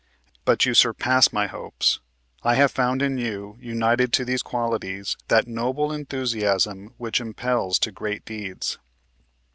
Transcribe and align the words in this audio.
But 0.45 0.65
you 0.65 0.73
surpass 0.73 1.31
my 1.31 1.45
hopes. 1.45 1.99
I 2.41 2.55
have 2.55 2.71
found 2.71 3.03
in 3.03 3.19
you, 3.19 3.57
united 3.61 4.11
to 4.13 4.25
these 4.25 4.41
qualities, 4.41 5.15
that 5.27 5.45
noble 5.47 5.93
enthusiasm 5.93 6.95
which 6.97 7.21
impels 7.21 7.77
to 7.77 7.91
great 7.91 8.25
deeds. 8.25 8.79